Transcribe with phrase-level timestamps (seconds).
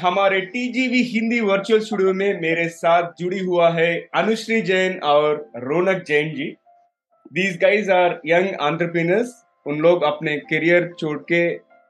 [0.00, 6.04] हमारे TGV Hindi virtual studio में मेरे साथ जुड़ी हुआ है अनुश्री जैन और Raunak
[6.08, 6.44] Jain ji.
[7.32, 9.32] These guys are young entrepreneurs
[9.66, 11.42] उन लोग अपने करियर छोड़ के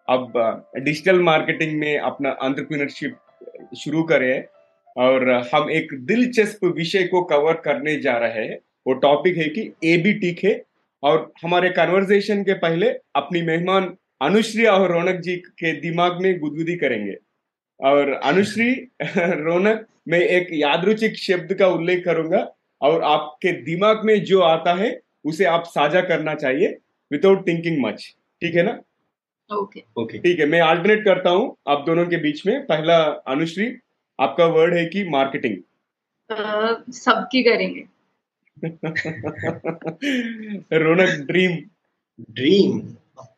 [0.09, 0.33] अब
[0.79, 4.33] डिजिटल मार्केटिंग में अपना एंटरप्रेन्योरशिप शुरू करे
[4.97, 9.71] और हम एक दिलचस्प विषय को कवर करने जा रहे हैं। वो टॉपिक है कि
[9.85, 10.61] ए बी टिक है
[11.03, 16.77] और हमारे कन्वर्सेशन के पहले अपनी मेहमान अनुश्री और रौनक जी के दिमाग में गुदगुदी
[16.77, 17.17] करेंगे।
[17.81, 18.71] और अनुश्री
[19.17, 25.01] रौनक मैं एक यादरुचिक शब्द का उल्लेख करूँगा। और आपके दिमाग में जो आता है
[25.25, 26.79] उसे आप साझा करना चाहिए
[27.11, 28.81] विदाउट थिंकिंग मच ठीक है ना?
[29.51, 33.77] ओके ओके ठीक है मैं अल्टरनेट करता हूँ आप दोनों के बीच में। पहला अनुश्री
[34.19, 35.57] आपका वर्ड है कि मार्केटिंग
[36.95, 37.85] सबकी करेंगे।
[40.79, 41.57] रौनक ड्रीम
[42.33, 42.81] ड्रीम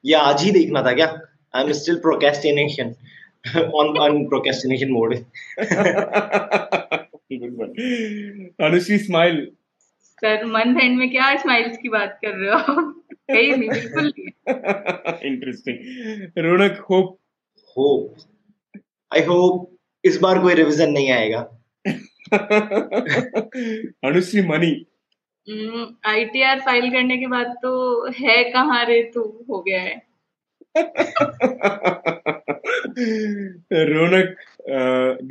[0.06, 1.06] ये आज ही देखना था क्या?
[1.55, 2.94] I am still procrastination
[3.44, 5.14] on on procrastination mode
[8.64, 9.36] Anushree smile
[10.22, 12.74] sir month end में क्या स्माइल्स की बात कर रहे हो
[13.30, 15.77] कहीं नहीं बिल्कुल नहीं interesting
[16.38, 17.18] Raunak hope
[17.77, 18.14] hope
[19.12, 19.70] I hope
[20.05, 21.41] इस बार कोई रिवीजन नहीं आएगा।
[24.08, 24.72] अनुश्री मनी
[26.06, 27.70] आईटीआर फ़ाइल करने के बाद तो
[28.18, 29.20] है कहाँ रे तू?
[29.50, 30.09] हो गया है।
[33.90, 34.36] Raunak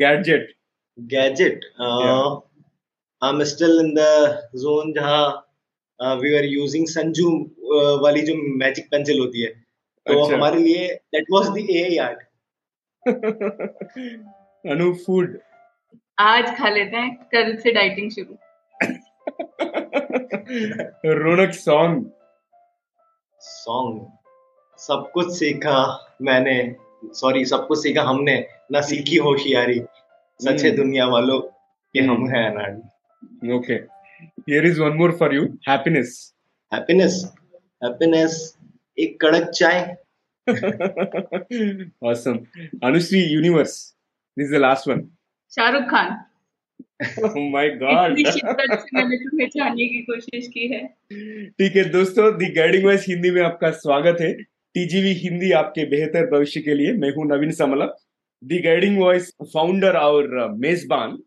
[0.02, 0.54] gadget
[0.98, 4.08] gadget I am still in the
[4.64, 5.22] zone जहाँ
[6.22, 7.30] वी आर यूजिंग संजू
[8.04, 10.36] वाली जो मैजिक पेंसिल होती है तो अच्छा.
[10.36, 12.20] हमारे लिए that was the AI art
[14.66, 15.40] Anu food
[16.18, 18.38] आज खा लेते हैं कल से डाइटिंग शुरू।
[21.20, 22.10] रोनक सॉन्ग
[23.42, 23.96] सॉन्ग
[24.80, 26.76] सब कुछ सीखा मैंने।
[27.06, 29.82] सॉरी सब कुछ सीखा हमने। ना सीखी होशियारी।
[30.44, 31.40] सच्चे हम्म। दुनिया वालों
[31.94, 36.34] कि हम हैं अनाड़ी okay here is one more for you happiness
[36.74, 37.34] happiness
[37.84, 38.58] happiness
[39.00, 39.98] एक कड़क चाय?
[42.08, 42.38] Awesome.
[42.84, 43.96] Anushree universe
[44.40, 45.02] this is the last one
[45.56, 46.26] Shahrukh Khan.
[47.52, 50.88] My god मैंने की कोशिश की है।
[51.50, 56.26] ठीक है दोस्तों दी गाइडिंग वॉइस हिंदी में आपका स्वागत है। टीजीवी हिंदी आपके बेहतर
[56.32, 57.86] भविष्य के लिए मैं हूँ Naveen Samla
[58.44, 61.18] the guiding voice founder और मेजबान।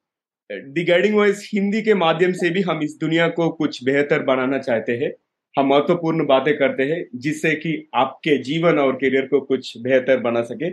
[0.51, 4.59] दी गाइडिंग वॉइस हिंदी के माध्यम से भी हम इस दुनिया को कुछ बेहतर बनाना
[4.59, 5.13] चाहते हैं।
[5.57, 10.43] हम महत्वपूर्ण बातें करते हैं जिससे कि आपके जीवन और करियर को कुछ बेहतर बना
[10.43, 10.71] सके।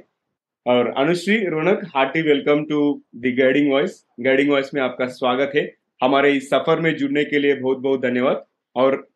[0.66, 5.70] और Anushree Raunak, hearty welcome to the guiding voice guiding voice में आपका स्वागत है।
[6.02, 9.08] हमारे इस सफ़र में जुड़ने के लिए बहुत बहुत धन्यवाद। और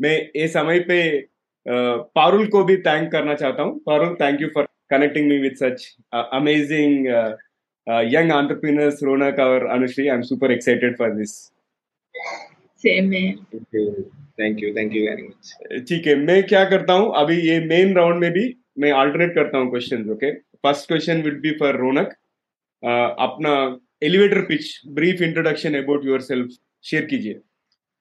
[0.00, 1.00] मैं ये समय पे
[1.66, 5.86] पारुल को भी थैंक करना चाहता हूँ। Parul thank you for connecting me with such
[6.14, 7.06] amazing
[8.12, 11.32] young entrepreneurs Raunak और Anushree I am super excited for this
[12.84, 17.58] same thank you thank you very much ठीक है मैं क्या करता हूँ अभी ये
[17.66, 18.44] मेन राउंड में भी
[18.78, 22.14] मैं अल्टरनेट करता हूँ question okay first question will be for Raunak
[22.82, 23.52] अपना
[24.02, 26.48] elevator pitch brief introduction about yourself
[26.84, 27.34] share कीजिए।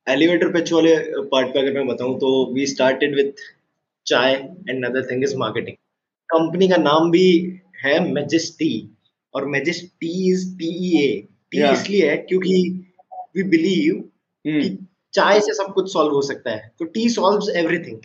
[0.10, 3.34] एलिवेटर पिच वाले पार्ट पे अगर मैं बताऊँ तो we started with
[4.06, 4.34] chai
[4.70, 5.76] and other thing is marketing
[6.30, 8.98] company का नाम भी है मेजेस्टी
[9.36, 12.86] और Majesty's TEA T A T इसलिए है क्योंकि
[13.36, 14.64] वी बिलीव hmm.
[14.64, 17.98] कि चाय से सब कुछ सॉल्व हो सकता है। तो टी सॉल्व्स एवरीथिंग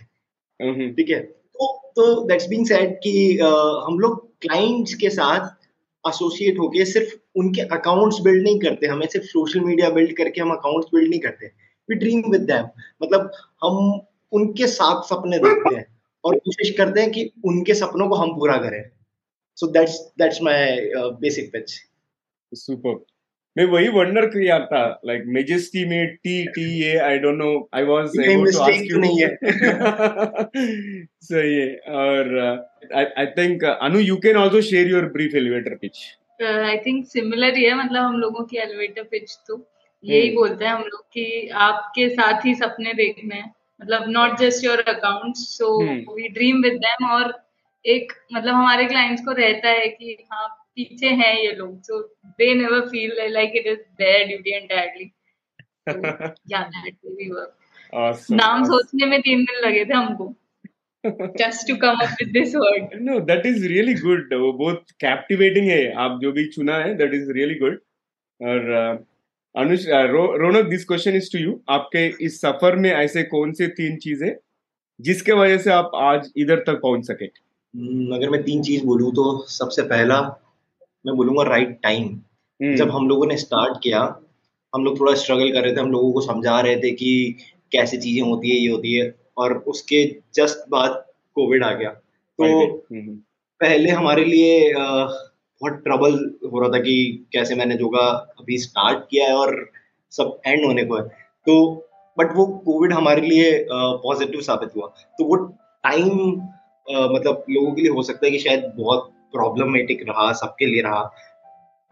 [0.97, 1.21] ठीक है?
[1.21, 5.49] तो तो दैट्स बीइंग सेड कि uh, हम लोग क्लाइंट्स के साथ
[6.09, 10.51] एसोसिएट होके सिर्फ़ उनके अकाउंट्स बिल्ड नहीं करते हमें सिर्फ़ सोशल मीडिया बिल्ड करके हम
[10.51, 12.69] अकाउंट्स बिल्ड नहीं करते। वी ड्रीम विद देम
[13.03, 13.31] मतलब
[13.65, 14.01] हम
[14.33, 15.87] उनके साथ सपने देखते हैं
[16.25, 18.83] और कोशिश करते हैं कि उनके सपनों को हम पूरा करें।
[19.57, 21.75] So that's that's my basic pitch
[22.53, 23.05] super
[23.57, 27.85] मैं वही वंडर किया था लाइक मेजेस्टी में T T A I don't know I
[27.85, 29.29] was able to ask you नहीं है।
[31.23, 32.33] सही है। और
[32.95, 35.99] I think Anu you can also share your brief elevator pitch
[36.43, 39.57] I think similar ही है मतलब हम लोगों की एलिवेटर पिच तो।
[40.05, 44.65] यही। बोलते हैं हम लोग कि आपके साथ ही सपने देखने हैं। मतलब not just
[44.65, 45.83] your account so
[46.15, 47.45] we dream with them और
[47.87, 52.55] एक मतलब हमारे क्लाइंट्स को रहता है कि हाँ पीछे हैं ये लोग so they
[52.55, 55.13] never feel like it is their duty entirely
[56.51, 57.59] या दैट वी वर्क
[58.31, 60.35] नाम सोचने में तीन दिन लगे थे हमको
[61.41, 62.93] just to come up with this word.
[63.01, 64.33] No that is really good.
[64.35, 67.75] वो बहुत captivating है। आप जो भी चुना है that is really good.
[68.41, 69.14] और uh,
[69.55, 73.97] Anush Raunak this question is to you आपके इस सफ़र में ऐसे कौन से तीन
[73.97, 74.31] चीज़ें
[75.01, 77.27] जिसके वजह से आप आज इधर तक पहुँच सके?
[78.17, 80.21] अगर मैं तीन चीज़ बोलूँ तो सबसे पहला
[81.05, 82.05] मैं बोलूँगा राइट टाइम
[82.61, 84.01] हम्म। जब हम लोगों ने स्टार्ट किया
[84.73, 87.11] हम लोग थोड़ा स्ट्रगल कर रहे थे हम लोगों को समझा रहे थे कि
[87.73, 90.05] कैसी चीज़ें होती है ये होती है और उसके
[90.35, 91.05] जस्ट बाद
[91.37, 93.15] कोविड आ गया। तो हम्म,
[93.61, 95.07] पहले हमारे लिए अ,
[95.61, 96.15] बहुत ट्रबल
[96.53, 98.07] हो रहा था कि कैसे मैंने योगा
[98.41, 99.57] अभी स्टार्ट किया है और
[100.13, 101.03] सब एंड होने को है।
[101.47, 101.55] तो
[102.17, 104.87] बट वो कोविड हमारे लिए पॉजिटिव साबित हुआ।
[105.19, 106.09] तो वो टाइम
[106.87, 111.03] मतलब लोगों के लिए हो सकता है कि शायद बहुत प्रॉब्लमेटिक रहा सबके लिए रहा।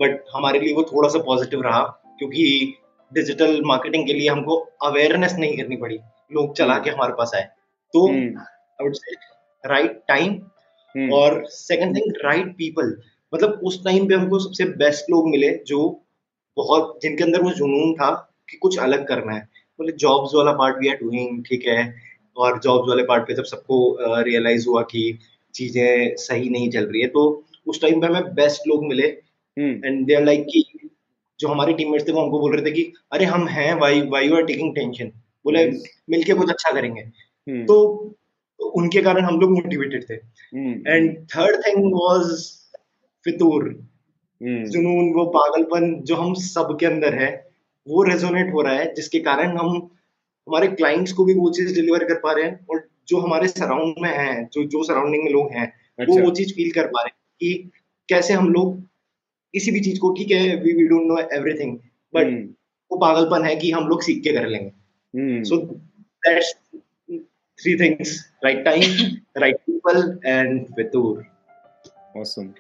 [0.00, 1.82] बट हमारे लिए वो थोड़ा सा पॉजिटिव रहा
[2.18, 2.74] क्योंकि
[3.12, 5.98] डिजिटल मार्केटिंग के लिए हमको अवेयरनेस नहीं करनी पड़ी।
[6.32, 7.42] लोग चला के हमारे पास आए।
[7.94, 9.14] तो I would say
[9.64, 12.96] right time और सेकंड थिंग राइट पीपल
[13.32, 15.80] मतलब उस टाइम पे हमको सबसे बेस्ट लोग मिले जो
[16.56, 18.10] बहुत जिनके अंदर वो जुनून था
[18.50, 19.48] कि कुछ अलग करना है।
[19.78, 21.94] मतलब जॉब्स वाला पार्ट वी आर डूइंग ठीक है।
[22.36, 25.18] और जॉब्स वाले पार्ट पे जब सबको रियलाइज़ हुआ कि
[25.54, 27.24] चीज़ें सही नहीं चल रही है तो
[27.66, 30.64] उस टाइम पे हमें बेस्ट लोग मिले। Hmm, and they are like कि
[31.40, 34.28] जो हमारे टीममेट्स थे वो हमको बोल रहे थे कि अरे हम हैं why why
[34.28, 35.12] you are taking tension
[35.44, 35.84] बोले Nice.
[36.10, 37.76] मिलके कुछ अच्छा करेंगे। हम्म, तो
[38.60, 42.30] उनके कारण हम लोग मोटिवेटेड थे। Hmm, and third thing was
[43.24, 43.64] फितूर।
[44.40, 47.30] हम्म, जुनून वो पागलपन जो हम सब के अंदर है
[47.86, 49.76] वो रेजोनेट हो रहा है जिसके कारण हम
[50.48, 53.94] हमारे क्लाइंट्स को भी वो चीज़ डिलीवर कर पा रहे हैं और जो हमारे सराउंड
[53.98, 55.66] में हैं जो जो सराउंडिंग में लोग हैं
[55.98, 57.70] अच्छा। वो वो चीज़ फील कर पा रहे हैं कि
[58.08, 58.80] कैसे हम लोग
[59.54, 61.78] किसी भी चीज़ को ठीक है we we don't know everything
[62.14, 62.26] but
[62.90, 64.70] वो पागलपन है कि हम लोग सीख के कर लेंगे।
[65.42, 65.56] So
[66.22, 66.54] that's
[67.58, 68.12] three things:
[68.44, 68.84] right time,
[69.36, 71.26] right people, and Vitur.
[72.16, 72.54] awesome.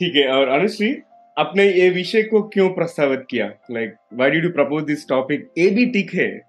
[0.00, 1.02] ठीक है और अनुश्री
[1.38, 3.46] आपने ये विषय को क्यों प्रस्तावित किया?
[3.70, 6.40] Like why did you propose this topic ये भी ठीक है।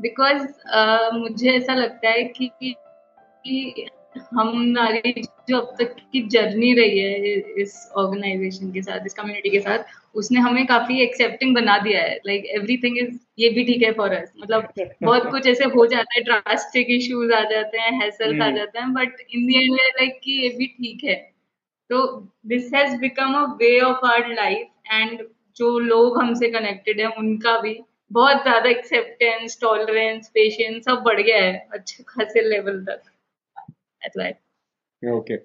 [0.00, 3.86] बिकॉज़ uh, uh, मुझे ऐसा लगता है कि, कि
[4.34, 5.12] हमारी
[5.48, 9.94] जो अब तक की जर्नी रही है इस ऑर्गेनाइजेशन के साथ इस कम्युनिटी के साथ
[10.14, 14.12] उसने हमें काफ़ी एक्सेप्टिंग बना दिया है। लाइक एवरीथिंग इज़ ये भी ठीक है फॉर
[14.12, 14.68] अस मतलब
[15.02, 18.78] बहुत कुछ ऐसे हो जाता है ड्रास्टिक इश्यूज़ आ जाते हैं हैसल्स आ हम्म। जाते
[18.78, 21.14] हैं but in the end like कि ये भी ठीक है।
[21.90, 22.04] तो
[22.46, 25.26] this has become a way of our life and
[25.56, 27.78] जो लोग हमसे कनेक्टेड है उनका भी
[28.10, 33.02] बहुत ज़्यादा एक्सेप्टेंस टॉलरेंस पेशेंस सब बढ़ गया है अच्छे खासे लेवल तक।
[34.14, 34.32] Why.
[35.02, 35.36] ओके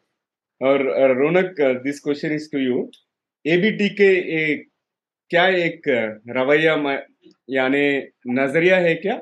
[0.61, 0.81] और
[1.17, 2.91] Raunak this question is to you
[3.45, 4.55] ABT के ये
[5.31, 5.81] क्या एक
[6.29, 6.99] रवैया म-
[7.49, 7.83] यानी
[8.27, 9.21] नज़रिया है क्या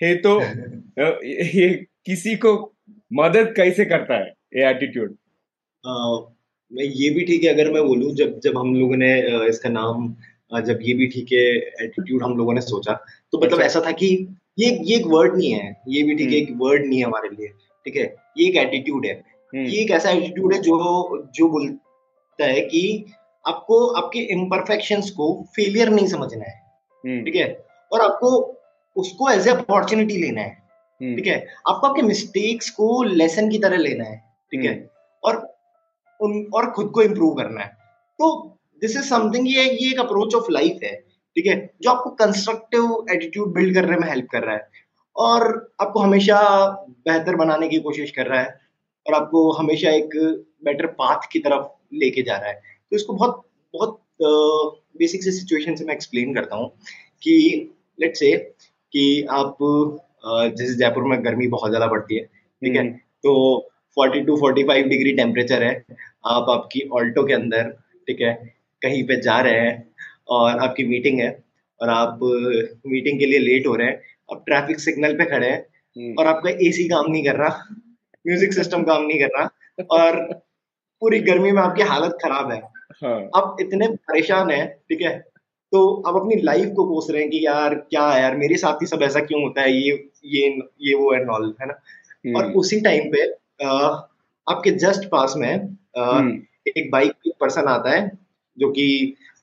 [0.00, 1.68] है तो अ, ये
[2.06, 2.74] किसी को
[3.12, 5.16] मदद कैसे करता है ये एटीट्यूड
[6.72, 9.68] मैं ये भी ठीक है अगर मैं बोलूँ जब जब हम लोगों ने uh, इसका
[9.68, 10.14] नाम
[10.52, 11.44] uh, जब ये भी ठीक है
[11.84, 12.92] एटीट्यूड हम लोगों ने सोचा
[13.32, 14.06] तो मतलब अच्छा। ऐसा था कि
[14.58, 17.28] ये ये एक वर्ड नहीं है ये भी ठीक है। एक वर्ड नहीं है हमारे
[17.28, 17.48] लिए
[17.86, 18.04] ठीक है
[18.38, 19.12] ये एक एटीट्यूड है।
[19.54, 20.76] हम्म, ये एक ऐसा एटीट्यूड है जो
[21.26, 23.06] जो बोलता है कि
[23.46, 26.62] आपको आपके इम्परफेक्शंस को फेलियर नहीं समझना है।
[27.06, 27.64] हम्म, ठीक है?
[27.92, 28.54] और आपको
[28.96, 30.62] उसको एज ए अपॉर्चुनिटी लेना है।
[31.02, 31.46] हम्म, ठीक है?
[31.68, 34.16] आपको आपके मिस्टेक्स को लेसन की तरह लेना है।
[34.52, 34.90] ठीक है।
[35.24, 35.56] और
[36.20, 37.68] उन और खुद को इम्प्रूव करना है।
[38.18, 40.96] तो दिस इज़ समथिंग ये ये एक अप्रोच ऑफ़ लाइफ है।
[41.36, 41.70] ठीक है?
[41.82, 44.68] जो आपको कंस्ट्रक्टिव एटीट्यूड बिल्ड करने में हेल्प कर रहा है।
[45.18, 45.42] और
[45.80, 46.40] आपको हमेशा
[47.06, 48.58] बेहतर बनाने की कोशिश कर रहा है
[49.06, 50.10] और आपको हमेशा एक
[50.64, 52.54] बेटर पाथ की तरफ़ लेके जा रहा है।
[52.90, 53.44] तो इसको बहुत
[53.74, 54.00] बहुत
[54.98, 56.68] बेसिक से सिचुएशन से मैं एक्सप्लेन करता हूँ
[57.22, 57.34] कि
[57.98, 58.32] लेट से
[58.94, 59.56] कि आप
[60.58, 62.80] जैसे जयपुर में गर्मी बहुत ज़्यादा पड़ती है ठीक है?
[62.80, 65.72] हम्म, तो 40 टू 45 डिग्री टेम्परेचर है
[66.26, 67.70] आप आपकी ऑल्टो के अंदर
[68.08, 68.32] ठीक है?
[68.82, 69.92] कहीं पे जा रहे हैं
[70.28, 71.30] और आपकी मीटिंग है
[71.80, 72.18] और आप
[72.86, 76.26] मीटिंग के लिए लेट हो रहे हैं आप ट्रैफ़िक सिग्नल पे खड़े हैं हम्म, और
[76.26, 77.64] आपका एसी काम नहीं कर रहा
[78.24, 80.20] म्यूज़िक सिस्टम काम नहीं कर रहा और
[81.02, 82.60] पूरी गर्मी में आपकी हालत खराब है।
[83.02, 85.18] हाँ। आप इतने परेशान है ठीक है?
[85.72, 88.82] तो आप अपनी लाइफ को कोस रहे हैं कि यार क्या है यार मेरे साथ
[88.82, 89.90] ही सब ऐसा क्यों होता है ये
[90.24, 90.46] ये
[90.82, 91.74] ये वो एंड ऑल है ना?
[92.36, 93.22] और हम्म, उसी टाइम पे
[93.64, 93.66] अ,
[94.46, 96.38] आपके जस्ट पास में अ, हम्म,
[96.76, 98.10] एक बाइक पर्सन आता है
[98.58, 98.86] जो कि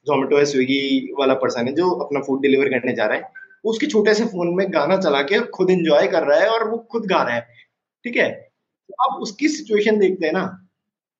[0.08, 3.24] जोमेटो या स्विगी वाला पर्सन है जो अपना फ़ूड डिलीवर करने जा रहा है।
[3.66, 6.78] उसके छोटे से फ़ोन में गाना चला के खुद इंजॉय कर रहा है और वो
[6.78, 7.42] खुद गा रहा है
[8.06, 8.30] ठीक है?
[8.32, 10.46] तो आप उसकी सिचुएशन देखते हैं ना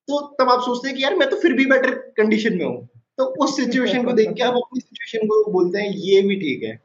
[0.08, 2.88] तो तब आप सोचते हैं कि यार मैं तो फिर भी बेटर कंडीशन में हूँ।
[3.18, 6.62] तो उस सिचुएशन को देख के आप अपनी सिचुएशन को बोलते हैं ये भी ठीक
[6.62, 6.76] है।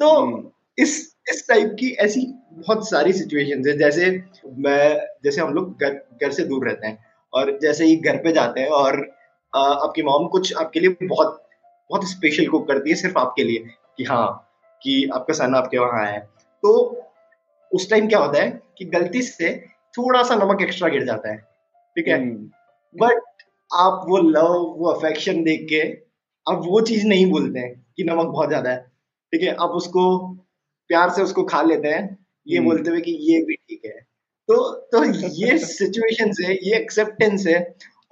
[0.00, 2.20] तो हम्म, इस इस टाइप की ऐसी
[2.52, 4.10] बहुत सारी सिचुएशन है जैसे
[4.46, 8.32] मैं जैसे हम लोग घर घर से दूर रहते हैं और जैसे ही घर पे
[8.32, 9.16] जाते हैं और
[9.56, 11.48] आ, आपकी मॉम कुछ आपके लिए बहुत
[11.90, 13.64] बहुत स्पेशल कुक करती है सिर्फ़ आपके लिए
[13.96, 14.43] कि हाँ
[14.84, 16.20] कि आपका सन आपके वहाँ आया है
[16.62, 16.72] तो
[17.72, 19.56] उस टाइम क्या होता है कि गलती से
[19.94, 21.36] थोड़ा सा नमक एक्स्ट्रा गिर जाता है
[21.96, 22.18] ठीक है
[22.94, 25.82] बट हम्म। आप वो लव वो अफेक्शन देख के
[26.46, 28.78] आप वो चीज़ नहीं बोलते हैं कि नमक बहुत ज़्यादा है
[29.32, 30.04] ठीक है आप उसको
[30.90, 32.02] प्यार से उसको खा लेते हैं
[32.46, 34.00] ये हम्म। बोलते हुए कि ये भी ठीक है
[34.48, 34.56] तो
[34.92, 37.58] तो ये सिचुएशन है ये एक्सेप्टेंस है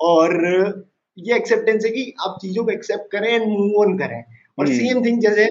[0.02, 0.36] और
[1.18, 4.22] ये एक्सेप्टेंस है कि आप चीज़ों को एक्सेप्ट करें एंड मूव ऑन करें
[4.58, 5.44] और सेम हम्म। थिंग जैसे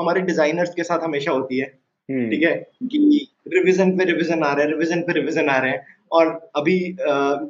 [0.00, 1.66] हमारे डिजाइनर्स के साथ हमेशा होती है।
[2.10, 2.54] हम्म। ठीक है?
[2.82, 6.96] कि रिवीजन पे रिवीजन आ रहे हैं रिवीजन पे रिवीजन आ रहे हैं। और अभी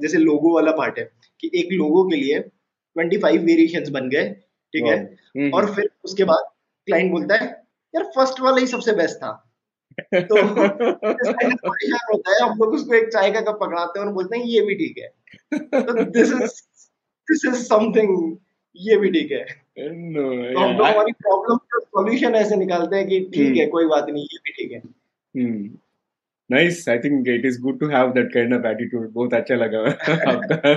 [0.02, 4.28] जैसे लोगो वाला पार्ट है कि एक लोगो के लिए ट्वेंटी फाइव वेरिएशन बन गए
[4.72, 4.98] ठीक है?
[5.36, 6.44] हम्म। और फिर उसके बाद
[6.86, 7.46] क्लाइंट बोलता है
[7.94, 9.46] यार फ़र्स्ट वाला ही सबसे बेस्ट था।
[10.14, 10.34] तो
[11.54, 14.44] परेशान होता है हम लोग उसको एक चाय का कप पकड़ाते हैं और बोलते हैं
[14.44, 15.08] ये भी ठीक है।
[15.82, 16.62] तो this is
[17.30, 18.36] this is something
[18.76, 23.08] ये भी ठीक है। no, तो हम लोग हमारी प्रॉब्लम का सॉल्यूशन ऐसे निकालते हैं
[23.08, 23.72] कि ठीक है hmm.
[23.72, 24.82] कोई बात नहीं ये भी ठीक है.
[26.50, 29.78] Nice I think it is good to have that kind of attitude बहुत अच्छा लगा
[29.88, 30.74] आपका।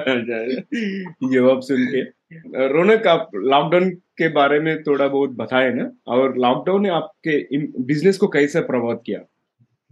[1.34, 2.02] जवाब सुन के।
[2.68, 8.18] रौनक आप लॉकडाउन के बारे में थोड़ा बहुत बताए ना और लॉकडाउन ने आपके बिज़नेस
[8.18, 9.20] को कैसे प्रभावित किया?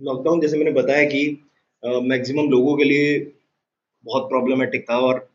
[0.02, 1.44] लॉकडाउन जैसे मैंने बताया कि
[1.86, 3.32] मैक्सिमम uh, लोगों के लिए
[4.04, 5.31] बहुत प्रॉब्लमेटिक था और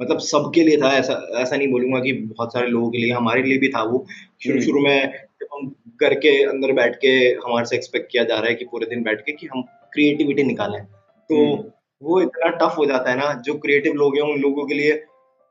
[0.00, 3.42] मतलब सबके लिए था ऐसा ऐसा नहीं बोलूँगा कि बहुत सारे लोगों के लिए हमारे
[3.42, 4.04] लिए भी था वो।
[4.44, 7.08] शुरू हम्म। शुरू में जब हम घर के अंदर बैठ के
[7.44, 10.42] हमारे से एक्सपेक्ट किया जा रहा है कि पूरे दिन बैठ के कि हम क्रिएटिविटी
[10.42, 11.70] निकालें। तो हम्म।
[12.02, 14.92] वो इतना टफ हो जाता है ना जो क्रिएटिव लोग हैं उन लोगों के लिए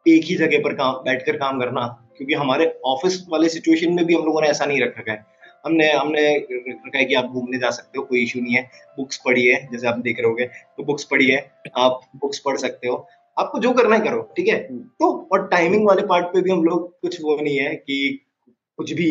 [0.05, 1.85] एक ही जगह पर काम बैठ कर काम करना
[2.17, 5.25] क्योंकि हमारे ऑफ़िस वाले सिचुएशन में भी हम लोगों ने ऐसा नहीं रखा है।
[5.65, 8.61] हमने हमने रखा है कि आप घूमने जा सकते हो कोई इशू नहीं है।
[8.97, 11.43] बुक्स पढ़िए जैसे आप देख रहे हो तो बुक्स पढ़िए
[11.77, 13.07] आप बुक्स पढ़ सकते हो।
[13.39, 16.51] आपको जो करना है करो ठीक है हम्म। तो और टाइमिंग वाले पार्ट पे भी
[16.51, 17.97] हम लोग कुछ वो नहीं है कि
[18.79, 19.09] कुछ भी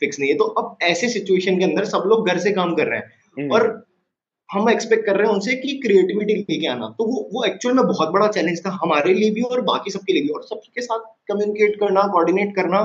[0.00, 2.86] फिक्स नहीं है तो अब ऐसे सिचुएशन के अंदर सब लोग घर से काम कर
[2.86, 3.66] रहे हैं हम्म। और
[4.48, 7.84] हम एक्सपेक्ट कर रहे हैं उनसे कि क्रिएटिविटी लेके आना तो वो वो एक्चुअल में
[7.86, 11.04] बहुत बड़ा चैलेंज था हमारे लिए भी और बाकी सबके लिए भी और सबके साथ
[11.28, 12.80] कम्युनिकेट करना कोऑर्डिनेट करना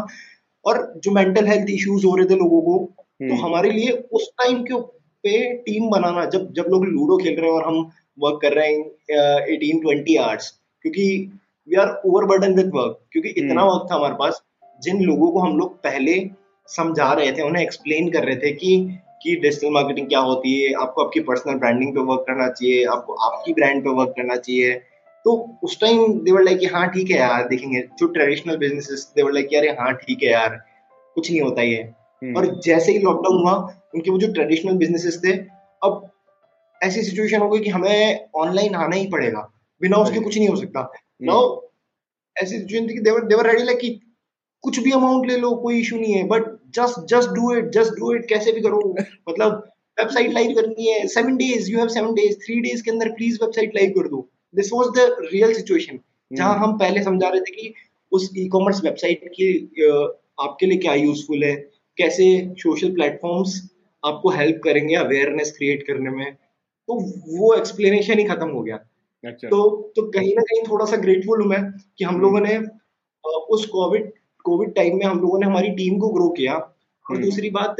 [0.65, 4.29] और जो मेंटल हेल्थ इश्यूज़ हो रहे थे लोगों को तो हम्म। हमारे लिए उस
[4.37, 4.79] टाइम के
[5.23, 8.67] पे टीम बनाना जब जब लोग लूडो खेल रहे हैं और हम वर्क कर रहे
[8.67, 10.51] हैं एटीन ट्वेंटी आवर्स
[10.85, 11.05] क्योंकि
[11.67, 14.41] we are over burden with work क्योंकि इतना वक्त हम्म। था हमारे पास
[14.81, 16.13] जिन लोगों को हम लोग पहले
[16.69, 18.75] समझा रहे थे उन्हें एक्सप्लेन कर रहे थे कि
[19.21, 23.13] कि डिजिटल मार्केटिंग क्या होती है आपको आपकी पर्सनल ब्रांडिंग पे वर्क करना चाहिए आपको
[23.27, 24.73] आपकी ब्रांड पे वर्क करना चाहिए
[25.25, 29.31] तो उस टाइम देवर लाइक कि हाँ ठीक है यार देखेंगे जो ट्रेडिशनल बिज़नेस देवर
[29.31, 30.59] लाइक यार हाँ ठीक है यार
[31.15, 33.55] कुछ नहीं होता ये हम्म। और जैसे ही लॉकडाउन हुआ
[33.95, 35.33] उनके वो जो ट्रेडिशनल बिजनेसेस थे
[35.81, 36.09] अब
[36.81, 39.49] ऐसी सिचुएशन हो गई कि हमें ऑनलाइन आना ही पड़ेगा
[39.85, 41.61] बिना उसके कुछ नहीं हो सकता। नाउ।
[42.37, 43.89] ऐसी सिचुएशन थी कि देवर देवर रेडी लाइक कि
[44.61, 46.43] कुछ भी अमाउंट ले लो कोई इशू नहीं है but
[46.75, 48.79] just just do it just do it कैसे भी करो।
[49.29, 53.09] मतलब वेबसाइट लाइव करनी है seven days you have seven days three days के अंदर
[53.09, 55.99] प्लीज़ वेबसाइट लाइव कर दो। This was the real situation
[56.33, 57.73] जहाँ हम पहले समझा रहे थे कि
[58.11, 59.47] उस ई कॉमर्स वेबसाइट की
[60.41, 61.55] आपके लिए क्या यूजफुल है
[61.97, 62.25] कैसे
[62.57, 63.61] सोशल प्लेटफॉर्म्स
[64.05, 66.33] आपको हेल्प करेंगे अवेयरनेस क्रिएट करने में।
[66.87, 66.95] तो
[67.37, 68.79] वो एक्सप्लेनेशन ही खत्म हो गया।
[69.31, 71.61] तो तो कहीं ना कहीं थोड़ा सा ग्रेटफुल हूँ मैं
[71.97, 72.57] कि हम लोगों ने
[73.49, 74.11] उस कोविड
[74.45, 77.75] कोविड टाइम में हम लोगों ने हमारी टीम को ग्रो किया और हम्म। दूसरी बात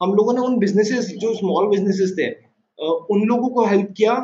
[0.00, 2.28] हम लोगों ने उन बिजनेसेस जो स्मॉल बिजनेसेस थे
[3.10, 4.14] उन लोगों को हेल्प किया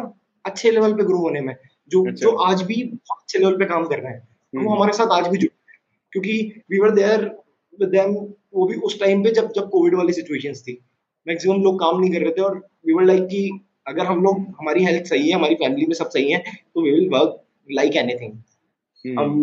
[0.45, 1.55] अच्छे लेवल पे ग्रो होने में
[1.91, 2.83] जो अच्छा। जो आज भी
[3.13, 5.79] अच्छे लेवल पे काम कर रहे हैं वो हम्म। हमारे साथ आज भी जुड़े
[6.13, 7.25] क्योंकि we were there
[7.79, 8.15] with them
[8.55, 10.79] वो भी उस टाइम पे जब जब कोविड वाली सिचुएशंस थी
[11.27, 12.57] मैक्सिमम लोग काम नहीं कर रहे थे और
[12.87, 13.43] वी वर लाइक कि
[13.87, 16.91] अगर हम लोग हमारी हेल्थ सही है हमारी फैमिली में सब सही है तो we
[16.91, 19.41] will work like anything हम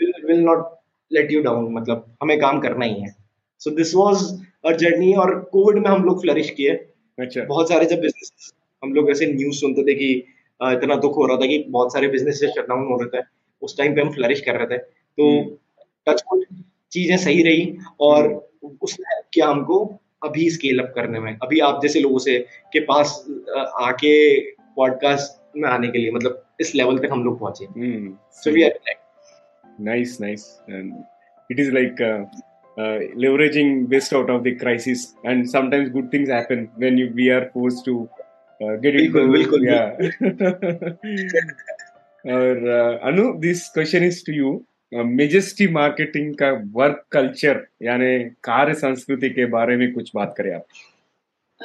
[0.00, 0.74] will will not
[1.10, 3.14] let you down मतलब हमें काम करना ही है.
[3.58, 4.24] So this was
[4.66, 6.70] a journey और कोविड में हम लोग फ्लरिश किए.
[7.18, 10.12] अच्छा। बहुत सारे जब बिज़नेस हम लोग ऐसे न्यूज़ सुनते थे कि
[10.60, 13.24] इतना दुख हो रहा था कि बहुत सारे बिज़नेस शट डाउन हो रहे थे.
[13.62, 14.78] उस टाइम पे हम फ्लरिश कर रहे थे.
[14.78, 15.58] तो
[16.08, 16.62] टच hmm.
[16.92, 18.78] चीज़ें सही रही और hmm.
[18.82, 19.78] उसने किया हमको
[20.24, 23.26] अभी स्केल अप करने में। अभी आप जैसे लोगों से के पास
[23.58, 27.66] आके पॉडकास्ट में आने के लिए मतलब इस लेवल तक हम लोग पहुँचे।
[29.80, 30.18] Nice
[33.86, 37.82] best out of the crisis and sometimes good things happen when you we are force
[37.86, 38.08] to
[38.62, 39.84] get it बिल्कुल या
[42.36, 42.68] और
[43.02, 44.64] Anu this question is to you
[44.94, 50.66] Majesty marketing का वर्क कल्चर यानी कार्य संस्कृति के बारे में कुछ बात करें आप।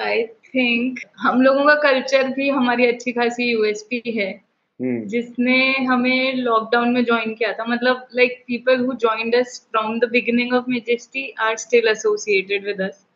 [0.01, 4.41] आई थिंक हम लोगों का कल्चर भी हमारी अच्छी खासी यूएसपी है।
[4.81, 5.05] hmm.
[5.07, 10.03] जिसने हमें लॉकडाउन में ज्वाइन किया था। मतलब like people who joined us from the
[10.03, 13.07] beginning of Majesty are still associated with us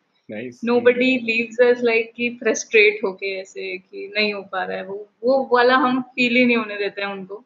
[0.65, 5.09] nobody leaves us like कि फ्रस्ट्रेट होके ऐसे कि नहीं हो पा रहा है वो।
[5.24, 7.45] वो वाला हम फील ही नहीं होने देते हैं उनको।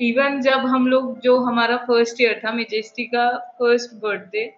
[0.00, 4.52] इवन जब हम लोग जो हमारा फ़र्स्ट ईयर था मेजेस्टी का फ़र्स्ट बर्थडे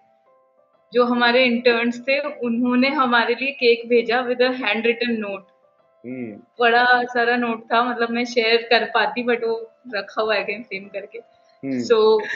[0.93, 5.47] जो हमारे इंटर्न्स थे उन्होंने हमारे लिए केक भेजा with a hand written note
[6.59, 9.55] बड़ा सारा नोट था मतलब मैं शेयर कर पाती बट वो
[9.95, 11.19] रखा हुआ है फ्रेम करके.
[11.19, 12.27] सो हम्म। so,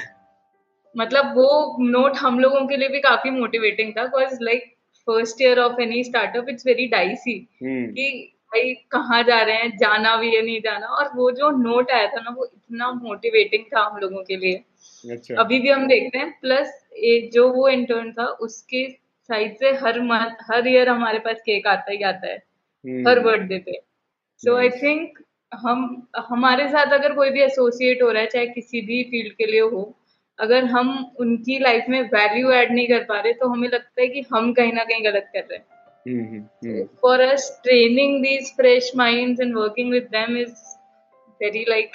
[0.96, 4.64] मतलब वो नोट हम लोगों के लिए भी काफ़ी मोटिवेटिंग था because like
[5.08, 9.78] first year of any startup it's very dicey कि भाई कहाँ जा रहे हैं?
[9.78, 13.64] जाना भी है नहीं जाना। और वो जो नोट आया था ना वो इतना मोटिवेटिंग
[13.66, 16.74] था हम लोगों के लिए। अच्छा। अभी भी हम देखते हैं। प्लस
[17.34, 18.88] जो वो इंटर्न था उसके
[19.30, 23.08] साइड से हर मंथ हर ईयर हमारे पास केक आता ही आता है। hmm.
[23.08, 23.80] हर बर्थडे पे।
[24.42, 25.20] सो आई थिंक
[25.52, 29.46] हम हमारे साथ अगर कोई भी एसोसिएट हो रहा है चाहे किसी भी फ़ील्ड के
[29.46, 29.82] लिए हो
[30.40, 30.90] अगर हम
[31.20, 34.54] उनकी लाइफ में वैल्यू ऐड नहीं कर पा रहे तो हमें लगता है कि हम
[34.54, 35.66] कहीं ना कहीं गलत कर रहे हैं।
[37.02, 40.54] For us training these fresh minds and working with them is
[41.42, 41.92] very like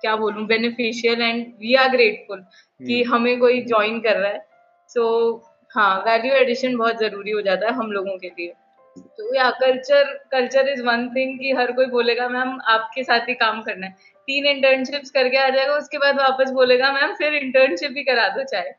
[0.00, 3.12] क्या बोलूँ beneficial and we are grateful कि hmm.
[3.12, 4.46] हमें कोई ज्वाइन कर रहा है।
[4.88, 5.40] सो so,
[5.74, 8.52] हाँ वैल्यू एडिशन बहुत ज़रूरी हो जाता है हम लोगों के लिए।
[8.98, 13.34] तो या culture culture is one thing कि हर कोई बोलेगा मैम आपके साथ ही
[13.34, 13.92] काम करना है।
[14.28, 18.44] तीन इंटर्नशिप्स करके आ जाएगा उसके बाद वापस बोलेगा मैम फिर इंटर्नशिप ही करा दो
[18.44, 18.70] चाहे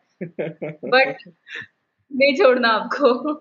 [0.89, 1.17] बट
[2.13, 3.33] नहीं छोड़ना आपको।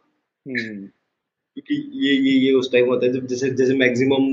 [1.57, 4.25] क्योंकि ये ये ये उस टाइम होता है जब जैसे जैसे मैक्सिमम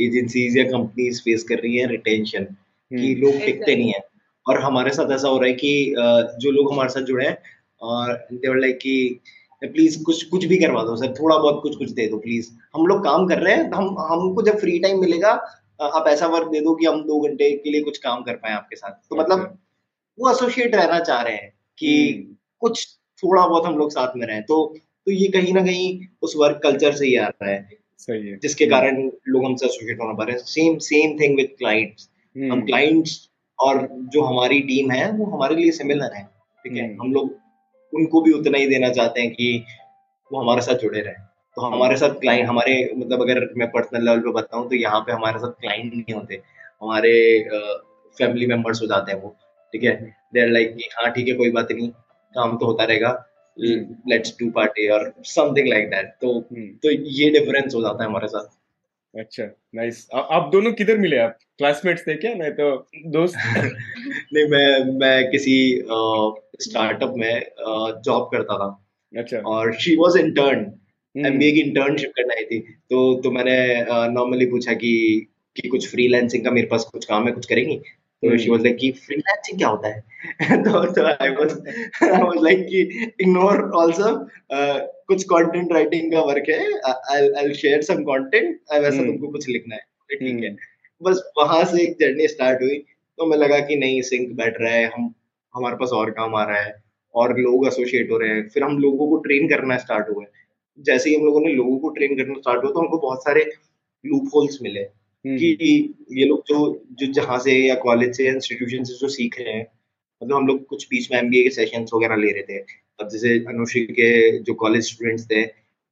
[0.00, 4.00] एजेंसीज या कंपनीज़ फेस कर रही हैं रिटेंशन कि हम्म। लोग टिकते नहीं है
[4.46, 5.94] और हमारे साथ ऐसा हो रहा है कि
[6.40, 7.36] जो लोग हमारे साथ जुड़े हैं
[7.82, 9.20] और देवर लाइक कि
[9.62, 12.86] प्लीज़ कुछ कुछ भी करवा दो सर थोड़ा बहुत कुछ कुछ दे दो प्लीज़ हम
[12.86, 15.30] लोग काम कर रहे हैं हम हमको जब फ्री टाइम मिलेगा
[15.82, 18.52] आप ऐसा वर्क दे दो कि हम दो घंटे के लिए कुछ काम कर पाए
[18.52, 19.58] आपके साथ तो मतलब।
[20.18, 22.86] वो एसोसिएट रहना चाह रहे हैं कि हम्म। कुछ
[23.22, 24.58] थोड़ा बहुत हम लोग साथ में रहे तो
[25.06, 28.38] तो ये कहीं ना कहीं उस वर्क कल्चर से ही आ रहा है। सही है।
[28.38, 32.08] जिसके हम्म। कारण लोग हमसे एसोसिएट होना पा रहे हैं। Same same thing with clients
[32.36, 36.24] हम क्लाइंट्स हम्म। और जो हमारी टीम है वो हमारे लिए सिमिलर है।
[36.64, 36.94] ठीक है?
[36.96, 37.36] हम लोग
[37.92, 39.64] उनको भी उतना ही देना चाहते हैं कि
[40.32, 41.14] वो हमारे साथ जुड़े रहे।
[41.56, 45.12] तो हमारे साथ क्लाइंट हमारे मतलब अगर मैं पर्सनल लेवल पे बताऊँ तो यहाँ पे
[45.12, 46.40] हमारे साथ क्लाइंट नहीं होते।
[46.82, 47.12] हमारे
[48.18, 49.36] फैमिली मेंबर्स हो जाते हैं वो।
[49.72, 49.94] ठीक है?
[50.34, 51.88] देर लाइक कि हाँ ठीक है कोई बात नहीं।
[52.34, 53.10] काम तो होता रहेगा।
[53.60, 58.08] लेट्स डू पार्टी और समथिंग लाइक दैट तो हम्म। तो ये डिफरेंस हो जाता है
[58.10, 61.18] हमारे साथ। अच्छा नाइस आप दोनों किधर मिले?
[61.18, 62.34] आप क्लासमेट्स थे क्या?
[62.34, 63.34] नहीं तो दोस्त।
[64.34, 65.82] नहीं मैं मैं किसी
[66.60, 67.46] स्टार्टअप में
[68.04, 68.86] जॉब करता था।
[69.18, 74.46] अच्छा। और शी वाज इंटर्न एमबीए की इंटर्नशिप करना आई थी। तो तो मैंने नॉर्मली
[74.46, 77.80] पूछा कि कि कुछ फ्रीलांसिंग का मेरे पास कुछ काम है कुछ करेंगी?
[78.24, 81.52] तो शी वाज लाइक कि फ्रीलांसिंग क्या होता है तो तो I was
[82.04, 82.80] I was like कि
[83.20, 84.12] इग्नोर आल्सो
[85.08, 88.96] कुछ कंटेंट राइटिंग का वर्क है I I share some content वैसा.
[88.98, 90.58] तुमको कुछ लिखना है ठीक है hmm.
[91.00, 92.78] बस वहाँ से एक जर्नी स्टार्ट हुई
[93.18, 95.12] तो मैं लगा कि नहीं सिंक बैठ रहा है हम
[95.54, 96.74] हमारे पास और काम आ रहा है
[97.14, 100.26] और लोग एसोसिएट हो रहे हैं फिर हम लोगों को ट्रेन करना स्टार्ट हुए
[100.78, 103.44] जैसे ही हम लोगों ने लोगों को ट्रेन करना स्टार्ट हुआ तो हमको बहुत सारे
[104.04, 108.84] लूप होल्स मिले हम्म। कि ये लोग जो जो जहाँ से या कॉलेज से इंस्टीट्यूशन
[108.84, 109.66] से जो सीख रहे हैं
[110.22, 112.58] मतलब हम लोग कुछ बीच में एमबीए के सेशंस वगैरह ले रहे थे।
[113.00, 115.40] अब जैसे अनुश्री के जो कॉलेज स्टूडेंट्स थे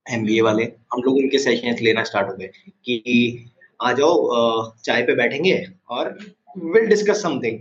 [0.07, 2.51] एमबीए वाले हम लोग उनके सेशंस लेना स्टार्ट हो गए
[2.85, 3.51] कि
[3.83, 6.19] आ जाओ चाय पे बैठेंगे और
[6.59, 7.59] विल डिस्कस समथिंग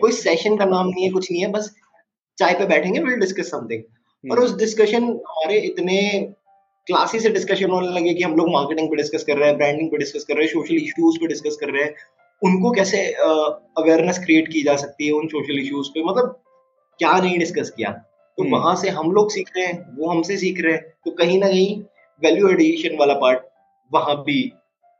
[0.00, 1.74] कोई सेशन का नाम नहीं है कुछ नहीं है बस
[2.38, 5.98] चाय पे बैठेंगे विल डिस्कस समथिंग और उस डिस्कशन हमारे इतने
[6.86, 9.90] क्लासी से डिस्कशन होने लगे कि हम लोग मार्केटिंग पे डिस्कस कर रहे हैं ब्रांडिंग
[9.90, 11.94] पे डिस्कस कर रहे हैं सोशल इश्यूज़ पे डिस्कस कर रहे हैं।
[12.42, 16.04] उनको कैसे अवेयरनेस क्रिएट की जा सकती है उन सोशल इश्यूज़ पे?
[16.04, 16.42] मतलब
[16.98, 17.90] क्या नहीं डिस्कस किया?
[17.90, 18.52] तो hmm.
[18.52, 21.46] वहाँ से हम लोग सीख रहे हैं वो हमसे सीख रहे हैं। तो कहीं ना
[21.46, 21.80] कहीं
[22.22, 23.40] वैल्यू एडिशन वाला पार्ट
[23.92, 24.52] वहाँ भी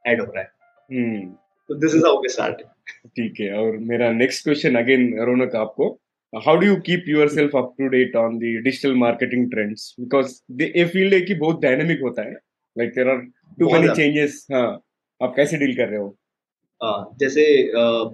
[0.06, 0.48] ऐड हो रहा है।
[0.90, 1.34] hmm.
[1.68, 2.62] तो this is how we start
[3.08, 5.88] ठीक है और मेरा नेक्स्ट क्वेश्चन अगेन रौनक आपको।
[6.34, 10.84] How do you keep yourself up to date on the digital marketing trends because ये
[10.84, 12.32] फ़ील्ड है कि बहुत डायनेमिक होता है।
[12.76, 13.18] Like there are
[13.58, 14.66] too many changes हाँ
[15.22, 16.16] आप कैसे डील कर रहे हो?
[16.82, 18.04] आ, जैसे आ,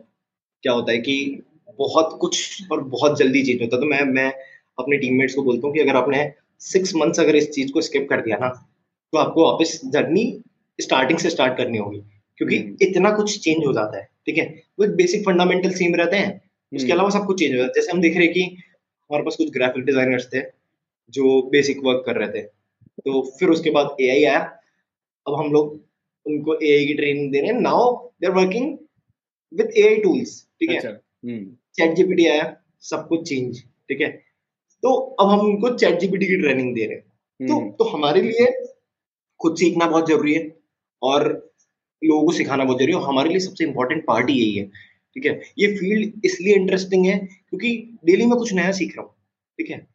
[0.62, 1.42] क्या होता है कि
[1.78, 4.32] बहुत कुछ और बहुत जल्दी चेंज होता है। तो मैं मैं
[4.78, 8.06] अपने टीममेट्स को बोलता हूँ कि अगर आपने सिक्स मंथ्स अगर इस चीज़ को स्किप
[8.10, 8.48] कर दिया ना
[9.12, 10.42] तो आपको वापस जर्नी
[10.78, 12.02] स्टार्टिंग से स्टार्ट करनी होगी।
[12.38, 14.44] क्योंकि हम्म। इतना कुछ चेंज हो जाता है। ठीक है?
[14.80, 16.40] वो बेसिक फंडामेंटल सेम रहते हैं।
[16.72, 18.42] उसके हम्म। अलावा सब कुछ चेंज हो जाता है। जैसे हम देख रहे हैं कि
[18.42, 20.40] हमारे पास कुछ ग्राफिक डिजाइनर्स थे
[21.10, 24.38] जो बेसिक वर्क कर रहे थे। तो फिर उसके बाद एआई आया।
[25.26, 25.72] अब हम लोग
[26.26, 28.76] उनको एआई की ट्रेनिंग दे रहे हैं। Now they are working
[29.52, 30.80] with AI tools ठीक है?
[30.80, 34.08] चैट जीपीटी अच्छा, हम्म। आया सब कुछ चेंज ठीक है?
[34.82, 38.46] तो अब हम उनको चैट जीपीटी की ट्रेनिंग दे रहे हैं। तो तो हमारे लिए
[39.40, 40.56] खुद सीखना बहुत ज़रूरी है
[41.02, 41.22] और
[42.02, 44.64] लोगों को सिखाना बहुत ज़रूरी है हमारे लिए सबसे इम्पोर्टेंट पार्ट यही है।
[45.16, 45.40] ठीक है?
[45.58, 47.70] ये फ़ील्ड इसलिए इंटरेस्टिंग है क्योंकि
[48.04, 49.14] डेली मैं कुछ नया सीख रहा हूँ
[49.58, 49.86] ठीक है?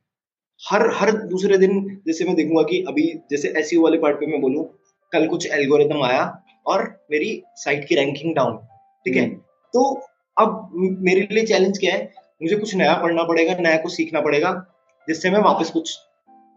[0.62, 4.28] हर हर दूसरे दिन जैसे मैं देखूँगा कि अभी जैसे एस e वाले पार्ट पे
[4.28, 4.66] मैं बोलूँ
[5.12, 6.24] कल कुछ एल्गोरिदम आया
[6.66, 8.58] और मेरी साइट की रैंकिंग डाउन
[9.06, 9.24] ठीक है?
[9.24, 9.36] हम्म।
[9.74, 9.84] तो
[10.38, 10.70] अब
[11.02, 12.12] मेरे लिए चैलेंज क्या है?
[12.42, 14.52] मुझे कुछ नया पढ़ना पड़ेगा नया कुछ सीखना पड़ेगा
[15.08, 15.98] जिससे मैं वापस कुछ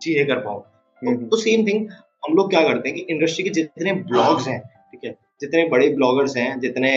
[0.00, 1.88] चीज़ें कर पाऊँ। तो, तो सेम थिंग
[2.22, 5.16] हम लोग क्या करते हैं कि इंडस्ट्री के जितने ब्लॉग्स हैं ठीक है?
[5.40, 6.90] जितने बड़े ब्लॉगर्स हैं जितने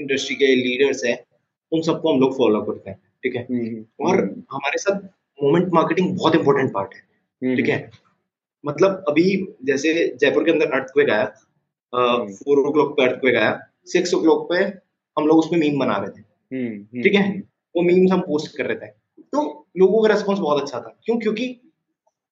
[0.00, 1.18] इंडस्ट्री के लीडर्स हैं
[1.72, 3.42] उन सबको हम लोग फॉलो करते हैं ठीक है?
[4.00, 4.16] और
[4.52, 5.00] हमारे साथ
[5.38, 7.90] मोमेंट मार्केटिंग बहुत इंपॉर्टेंट पार्ट है ठीक है?
[8.64, 9.24] मतलब अभी
[9.64, 11.24] जैसे जयपुर के अंदर अर्थक्वेक आया
[12.26, 14.64] फोर ओ क्लॉक पे अर्थक्वेक आया सिक्स ओ क्लॉक पे
[15.16, 16.22] हम लोग उसमें मीम बना रहे थे
[17.02, 17.28] ठीक है?
[17.76, 18.90] वो मीम्स हम पोस्ट कर रहे थे।
[19.32, 21.18] तो लोगों का रेस्पॉन्स बहुत अच्छा था क्यों?
[21.18, 21.46] क्योंकि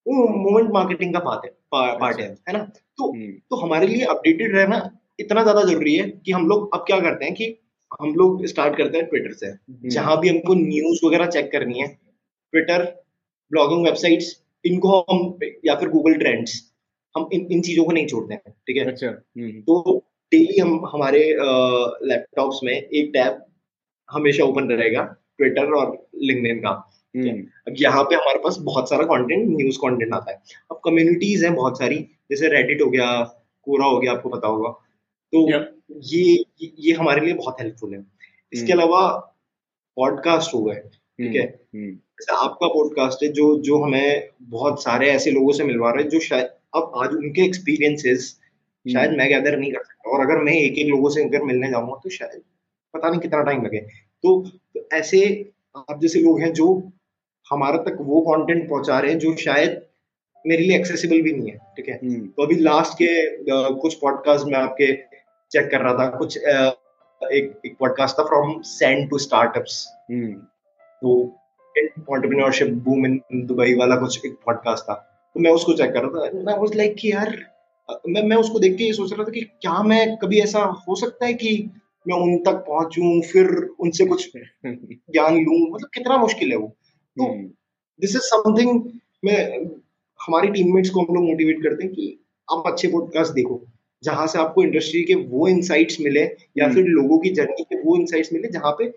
[0.07, 1.51] वो मोमेंट मार्केटिंग का पार्ट है
[1.99, 2.59] पार्ट है है ना?
[2.99, 4.79] तो हम्म। तो हमारे लिए अपडेटेड रहना
[5.23, 7.57] इतना ज़्यादा ज़रूरी है कि हम लोग अब क्या करते हैं कि
[8.01, 9.53] हम लोग स्टार्ट करते हैं ट्विटर से।
[9.91, 12.85] जहाँ भी हमको न्यूज़ वगैरह चेक करनी है ट्विटर
[13.51, 16.61] ब्लॉगिंग वेबसाइट्स इनको हम या फिर गूगल ट्रेंड्स
[17.15, 20.85] हम इन इन चीज़ों को नहीं छोड़ते हैं ठीक है अच्छा हम्म। तो डेली हम
[20.93, 21.25] हमारे
[22.05, 23.45] लैपटॉप्स में एक टैब
[24.09, 25.03] हमेशा ओपन रहेगा
[25.39, 26.71] ट्विटर और लिंक्डइन का
[27.15, 31.45] हम्म। अब यहाँ पे हमारे पास बहुत सारा कंटेंट न्यूज़ कंटेंट आता है अब कम्युनिटीज
[31.45, 31.99] हैं बहुत सारी
[32.31, 33.09] जैसे रेडिट हो गया
[33.67, 34.69] कोरा हो गया आपको पता होगा
[35.35, 35.49] तो
[36.03, 38.05] ये ये हमारे लिए बहुत हेल्पफुल है।
[38.53, 39.09] इसके हम्म। अलावा
[39.97, 41.47] पॉडकास्ट हो गए ठीक है?
[41.75, 46.03] हम्म, जैसे आपका पॉडकास्ट है जो जो हमें बहुत सारे ऐसे लोगों से मिलवा रहे
[46.03, 48.39] हैं जो शायद अब आज उनके एक्सपीरियंसेस
[48.87, 51.71] शायद मैं गैदर नहीं कर सकता। और अगर मैं एक एक लोगों से अगर मिलने
[51.71, 52.43] जाऊँगा तो शायद
[52.95, 54.41] पता नहीं कितना टाइम लगे। तो,
[54.75, 56.67] तो ऐसे आप जैसे लोग हैं जो
[57.51, 59.83] हमारे तक वो कंटेंट पहुँचा रहे हैं जो शायद
[60.47, 63.11] मेरे लिए एक्सेसिबल भी नहीं है ठीक है। तो अभी लास्ट के
[63.81, 64.93] कुछ पॉडकास्ट में आपके
[65.53, 71.21] चेक कर रहा था। कुछ एक एक पॉडकास्ट था फ्रॉम सेंड टू स्टार्टअप्स तो
[71.79, 74.95] एंटरप्रेन्योरशिप बूम इन दुबई वाला कुछ एक पॉडकास्ट था।
[75.35, 77.37] तो मैं उसको चेक कर रहा था। मैं वाज लाइक कि यार
[78.09, 80.95] मैं मैं उसको देख के ये सोच रहा था कि क्या मैं कभी ऐसा हो
[80.97, 81.71] सकता है कि
[82.09, 83.47] मैं उन तक पहुंचूं फिर
[83.81, 85.59] उनसे कुछ ज्ञान लूँ?
[85.71, 87.33] मतलब कितना मुश्किल है वो। तो
[88.01, 88.83] दिस इज़ समथिंग
[89.25, 89.37] मैं
[90.21, 92.07] हमारी टीममेट्स को हम लोग मोटिवेट करते हैं कि
[92.49, 93.61] आप अच्छे पॉडकास्ट देखो।
[94.03, 96.23] जहाँ से आपको इंडस्ट्री के वो इनसाइट्स मिले
[96.59, 98.93] या हम्म। फिर लोगों की जर्नी के वो इनसाइट्स मिले जहाँ पे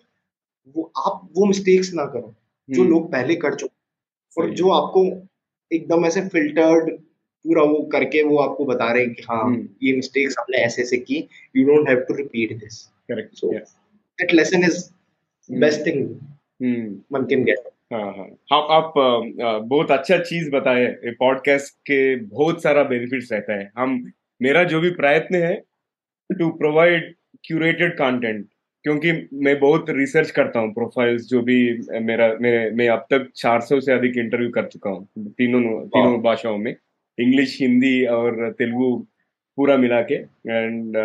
[0.76, 2.34] वो आप वो मिस्टेक्स ना करो
[2.70, 5.06] जो हम्म। लोग पहले कर चुके और जो आपको
[5.72, 6.90] एकदम ऐसे फिल्टर्ड
[7.46, 10.82] पूरा वो करके वो आपको बता रहे हैं कि हाँ हम्म। ये मिस्टेक्स आपने ऐसे
[10.82, 14.84] ऐसे की you don't have to repeat this correct so that lesson is
[15.50, 16.04] best thing
[17.12, 18.94] one can get हाँ हाँ। आप, आप
[19.66, 20.86] बहुत अच्छा चीज़ बताए
[21.20, 25.56] पॉडकास्ट के बहुत सारा बेनिफिट्स रहता है। हम मेरा जो भी प्रयत्न है
[26.30, 28.46] टू प्रोवाइड क्यूरेटेड कंटेंट
[28.86, 31.58] क्योंकि मैं बहुत रिसर्च करता हूँ प्रोफाइल्स जो भी
[32.02, 36.58] मेरा मेरे मैं अब तक 400 से अधिक इंटरव्यू कर चुका हूँ तीनों तीनों भाषाओं
[36.58, 38.96] में इंग्लिश हिंदी और तेलुगु
[39.58, 40.98] पूरा मिला के एंड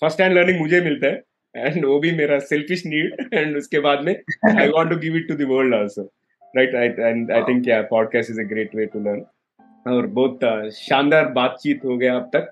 [0.00, 4.04] फ़र्स्ट हैंड लर्निंग मुझे मिलता है एंड वो भी मेरा सेल्फिश नीड एंड उसके बाद
[4.04, 4.14] में
[4.50, 6.10] I want to give it to the world also
[6.54, 9.24] right and I think yeah podcast is a great way to learn
[9.86, 10.38] और बहुत
[10.74, 12.50] शानदार बातचीत हो गया अब तक।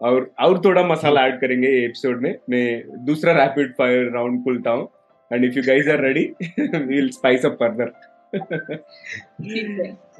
[0.00, 4.70] और और थोड़ा मसाला ऐड करेंगे ये एपिसोड में। मैं दूसरा रैपिड फायर राउंड खुलता
[4.70, 4.88] हूँ।
[5.30, 6.24] And if you guys are ready
[6.60, 7.92] we will spice up further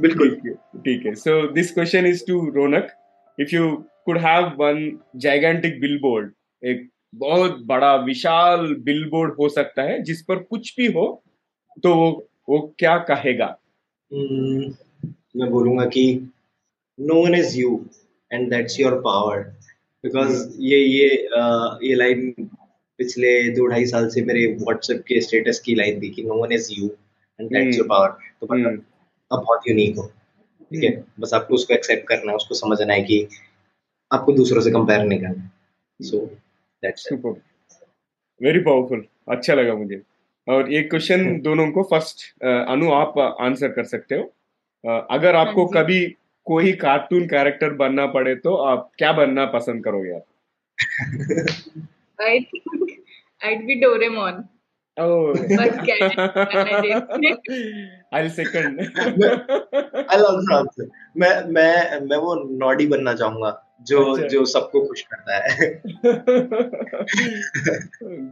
[0.01, 0.31] बिल्कुल।
[0.77, 2.89] ठीक है so this question is to Ronak
[3.41, 3.71] if you
[4.05, 10.37] could have one gigantic billboard एक बहुत बड़ा विशाल बिलबोर्ड हो सकता है जिस पर
[10.37, 11.07] कुछ भी हो
[11.83, 13.47] तो वो वो क्या कहेगा?
[14.13, 14.73] hmm,
[15.37, 16.31] मैं बोलूँगा कि
[17.01, 17.87] no one is you
[18.33, 19.41] and that's your power
[20.05, 22.49] because ये ये uh, ये लाइन
[22.99, 26.53] पिछले दो ढाई साल से मेरे व्हाट्सएप के स्टेटस की लाइन थी कि no one
[26.53, 26.87] is you
[27.41, 28.85] and that's your power तो मतलब hmm.
[29.33, 30.07] अब बहुत यूनिक हो
[30.71, 30.91] ठीक है?
[30.91, 31.21] hmm.
[31.21, 33.27] बस आपको उसको एक्सेप्ट करना है उसको समझना है कि
[34.13, 35.51] आपको दूसरों से कंपेयर नहीं करना।
[36.03, 36.37] सो
[36.87, 37.37] so,
[38.43, 40.01] वेरी पावरफुल अच्छा लगा मुझे।
[40.49, 41.43] और एक क्वेश्चन hmm.
[41.45, 44.23] दोनों को फ़र्स्ट अनु आप आंसर कर सकते हो।
[45.11, 50.13] अगर आपको हाँ कभी कोई कार्टून कैरेक्टर बनना पड़े तो आप क्या बनना पसंद करोगे
[50.15, 50.25] आप
[52.19, 52.65] I think
[53.43, 54.49] I'd be Doraemon.
[54.97, 55.35] Oh.
[58.13, 58.81] I'll second.
[60.09, 60.87] I'll also answer.
[61.17, 65.81] मैं मैं मैं वो नॉडी बनना चाहूँगा जो अच्छा। जो सबको खुश करता है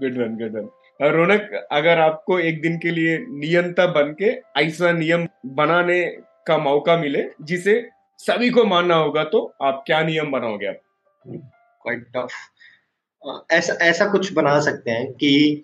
[0.00, 0.68] good one good one
[1.00, 6.04] Raunak अगर आपको एक दिन के लिए नियंता बन के ऐसा नियम बनाने
[6.46, 7.74] का मौका मिले जिसे
[8.22, 10.80] सभी को मानना होगा तो आप क्या नियम बनाओगे आप
[11.26, 15.62] क्वाइट टफ ऐसा ऐसा कुछ बना सकते हैं कि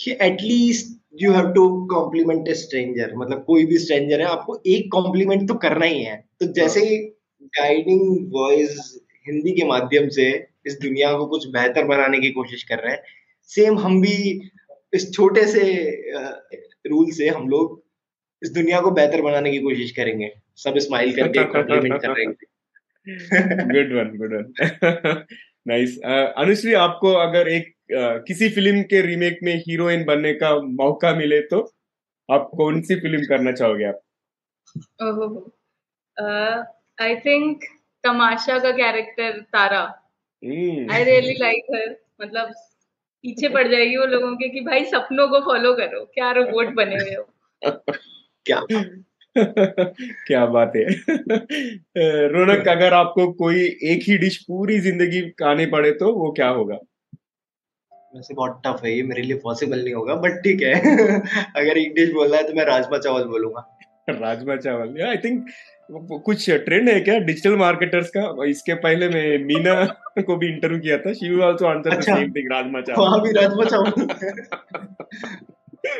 [0.00, 4.88] कि at least you have to compliment a stranger मतलब कोई भी स्ट्रेंजर है, आपको एक
[4.92, 6.80] कॉम्प्लीमेंट तो करना ही है। तो जैसे
[7.42, 10.28] गाइडिंग वॉइस हिंदी के माध्यम से
[10.66, 13.02] इस दुनिया को कुछ बेहतर बनाने की कोशिश कर रहे हैं
[13.50, 14.16] सेम हम भी
[14.94, 15.62] इस छोटे से
[16.86, 17.82] रूल से हम लोग
[18.42, 22.34] इस दुनिया को बेहतर बनाने की कोशिश करेंगे। सब स्माइल करके कॉम्प्लीमेंट कर रहे हैं।
[23.68, 25.24] Good one good one
[25.68, 25.98] nice
[26.38, 31.40] Anushree आपको अगर एक uh, किसी फ़िल्म के रीमेक में हीरोइन बनने का मौका मिले
[31.40, 31.60] तो
[32.30, 34.00] आप कौन सी फ़िल्म करना चाहोगे आप?
[37.00, 37.64] आई थिंक
[38.04, 39.82] तमाशा का character Tara.
[40.94, 42.52] I really like हर मतलब
[43.22, 46.96] पीछे पड़ जाएगी वो लोगों के कि भाई सपनों को फॉलो करो। क्या रोबोट बने
[46.96, 47.32] हुए हो?
[48.50, 48.60] क्या
[50.26, 50.84] क्या बात है?
[52.32, 56.78] रोनक अगर आपको कोई एक ही डिश पूरी ज़िंदगी खाने पड़े तो वो क्या होगा?
[58.16, 60.74] वैसे बहुत टफ है ये मेरे लिए पॉसिबल नहीं होगा बट ठीक है।
[61.56, 63.66] अगर एक डिश बोलना है तो मैं राजमा चावल बोलूँगा।
[64.10, 65.50] राजमा चावल। आई थिंक
[66.24, 68.44] कुछ ट्रेंड है क्या डिजिटल मार्केटर्स का?
[68.44, 69.74] इसके पहले मैं मीना
[70.22, 73.02] को भी इंटरव्यू किया था she also answer the same thing rajma chawal.
[73.02, 74.06] वहाँ भी राजमा चावल।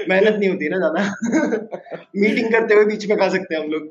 [0.09, 1.03] मेहनत नहीं होती ना ज़्यादा।
[2.17, 3.83] मीटिंग करते हुए बीच में खा सकते हैं हम लोग।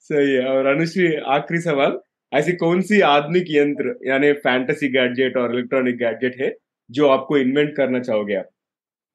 [0.00, 1.98] सही है। और अनुश्री आखिरी सवाल।
[2.32, 6.54] ऐसी कौन सी आधुनिक यंत्र यानी फैंटेसी गैजेट और इलेक्ट्रॉनिक गैजेट है
[6.90, 8.48] जो आपको इन्वेंट करना चाहोगे आप?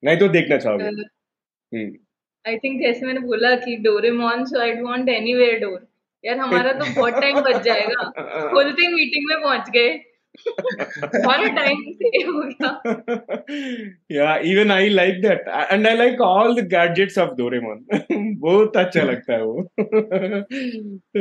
[0.04, 1.92] नहीं तो देखना चाहोगे। हम्म।
[2.46, 5.86] आई थिंक जैसे मैंने बोला कि Doraemon so I want anywhere door
[6.24, 8.10] यार हमारा तो बहुत टाइम बच जाएगा।
[8.80, 9.90] थिंग मीटिंग में पहुँच गए।
[11.56, 12.70] टाइम सेव हो गया
[14.12, 17.84] या even I like that and I like all the gadgets of Doraemon
[18.40, 19.60] बहुत अच्छा लगता है वो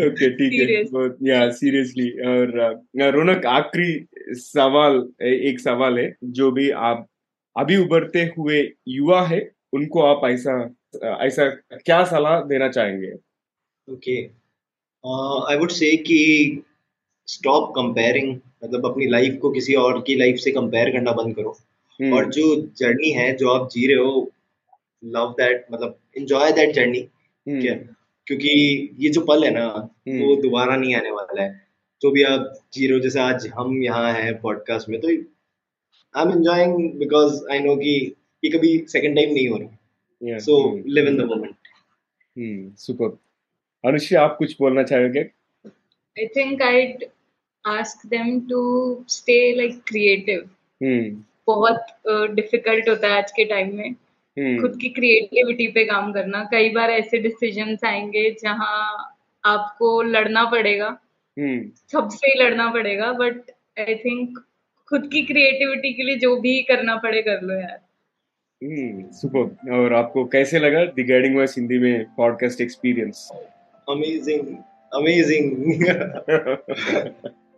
[0.08, 2.52] ओके ठीक है बहुत या सीरियसली और
[2.98, 7.08] uh, रोनक आखिरी सवाल एक सवाल है जो भी आप
[7.56, 9.40] अभी उभरते हुए युवा है
[9.74, 10.60] उनको आप ऐसा
[11.22, 13.12] ऐसा क्या सलाह देना चाहेंगे
[13.88, 14.18] ओके
[15.04, 16.22] आई वुड से कि
[17.28, 21.58] स्टॉप कंपेयरिंग मतलब अपनी लाइफ को किसी और की लाइफ से कंपेयर करना बंद करो
[22.00, 22.14] hmm.
[22.14, 24.32] और जो जर्नी है जो आप जी रहे हो
[25.04, 27.08] लव दैट मतलब एंजॉय दैट जर्नी
[28.28, 28.52] क्योंकि
[29.00, 30.22] ये जो पल है ना hmm.
[30.22, 31.50] वो दोबारा नहीं आने वाला है
[32.02, 36.24] जो भी आप जी रहे हो जैसे आज हम यहाँ हैं पॉडकास्ट में तो I
[36.24, 37.96] am enjoying because I know कि
[38.44, 39.78] ये कभी सेकंड टाइम नहीं हो रहा
[40.22, 41.56] live in the moment.
[42.36, 42.70] Hmm.
[42.76, 43.12] Super.
[43.84, 45.24] Anushi, आप कुछ बोलना चाहोगे?
[46.18, 47.04] I think I'd
[47.66, 48.60] ask them to
[49.08, 50.46] stay like creative.
[50.82, 51.10] Hmm.
[51.48, 51.86] बहुत
[52.32, 54.62] डिफ़िकल्ट uh, होता है आज के टाइम में। Hmm.
[54.62, 60.90] खुद की क्रिएटिविटी पे काम करना। कई बार ऐसे डिसीजंस आएँगे जहाँ आपको लड़ना पड़ेगा।
[61.40, 61.60] Hmm.
[61.92, 64.40] सबसे ही लड़ना पड़ेगा बट आई थिंक
[64.90, 67.80] खुद की क्रिएटिविटी के लिए जो भी करना पड़े कर लो यार।
[69.14, 73.30] सुपर hmm, और आपको कैसे लगा द गाइडिंग वॉइस हिंदी में podcast experience
[73.90, 74.48] amazing
[74.94, 75.52] amazing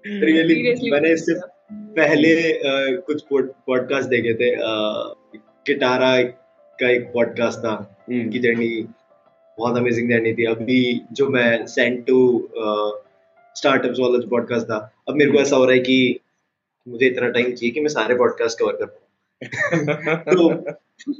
[0.05, 1.33] really मैंने इससे
[1.73, 3.23] पहले uh, कुछ
[3.67, 4.55] पॉडकास्ट देखे थे।
[5.65, 6.25] किटारा uh,
[6.79, 8.21] का एक पॉडकास्ट था hmm.
[8.21, 8.87] उनकी जर्नी
[9.57, 12.49] बहुत अमेजिंग जर्नी थी। अभी जो मैं सेंड टू
[13.55, 16.19] स्टार्टअप्स वाला जो पॉडकास्ट था अब मेरे को ऐसा हो रहा है कि
[16.87, 20.63] मुझे इतना टाइम चाहिए कि मैं सारे पॉडकास्ट कवर कर पाऊँ।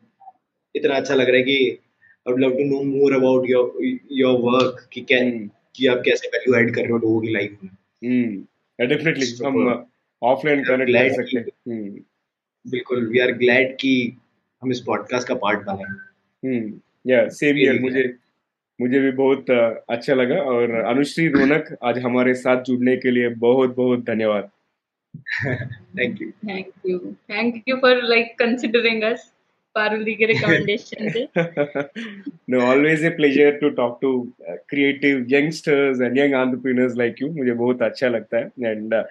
[0.75, 1.79] इतना अच्छा लग रहा है कि
[2.27, 5.58] I would love to know more about your your work कि hmm.
[5.79, 9.87] कि आप कैसे वैल्यू ऐड कर रहे हो लोगों की लाइफ में हम्म डेफिनेटली हम
[10.21, 11.99] ऑफलाइन कनेक्ट कर सकते हैं hmm.
[12.65, 13.93] बिल्कुल वी आर ग्लैड कि
[14.61, 15.89] हम इस पॉडकास्ट का पार्ट बने
[16.43, 18.03] हम्म या सेम हियर मुझे
[18.79, 19.49] मुझे भी बहुत
[19.89, 24.49] अच्छा लगा और अनुश्री रोनक आज हमारे साथ जुड़ने के लिए बहुत बहुत धन्यवाद
[25.95, 26.33] Thank you.
[26.45, 27.17] Thank you.
[27.27, 29.31] Thank you for like considering us.
[29.75, 31.29] Paruli ke recommendation
[32.47, 37.29] no, always a pleasure to talk to uh, creative youngsters and young entrepreneurs like you.
[37.33, 39.03] मुझे बहुत अच्छा लगता है and uh,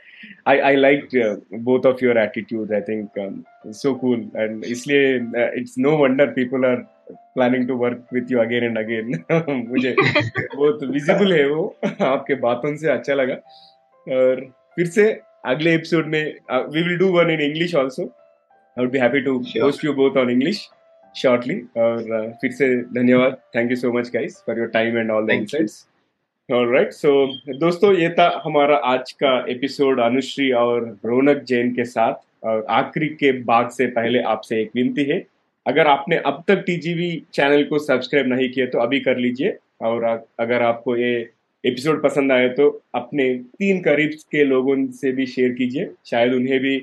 [0.47, 1.37] I I liked uh,
[1.71, 2.73] both of your attitudes.
[2.73, 6.87] I think um, so cool and इसलिए uh, it's no wonder people are
[7.35, 9.15] planning to work with you again and again.
[9.31, 13.41] मुझे बहुत visible है वो आपके बातों से अच्छा लगा
[14.19, 15.11] और फिर से
[15.47, 18.13] अगले एपिसोड में we will do one in English also
[18.79, 20.69] I would be happy to host you both on English
[21.15, 23.37] shortly और uh, फिर से धन्यवाद.
[23.57, 25.87] Thank you so much guys for your time and all the insights
[26.49, 27.11] right so
[27.59, 32.15] दोस्तों ये था हमारा आज का एपिसोड अनुश्री और रौनक जैन के साथ.
[32.45, 35.19] और आखिरी के भाग से पहले आपसे एक विनती है.
[35.67, 39.57] अगर आपने अब तक टीजीवी चैनल को सब्सक्राइब नहीं किया तो अभी कर लीजिए.
[39.83, 40.05] और
[40.41, 41.11] अगर आपको ये
[41.65, 43.27] एपिसोड पसंद आए तो अपने
[43.59, 45.91] तीन करीब के लोगों से भी शेयर कीजिए.
[46.07, 46.77] शायद उन्हें भी